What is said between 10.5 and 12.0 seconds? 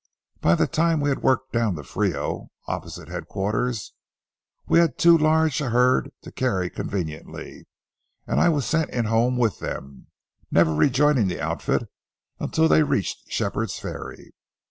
rejoining the outfit